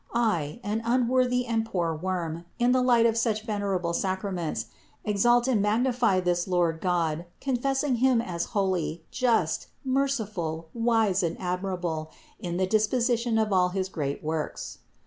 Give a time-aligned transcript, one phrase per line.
[0.15, 4.65] I, an unworthy and poor worm, in the light of such venerable sacraments,
[5.05, 12.09] exalt and magnify this Lord God, confessing Him as holy, just, merciful, wise and admirable
[12.39, 14.79] in the disposi tion of all his great works.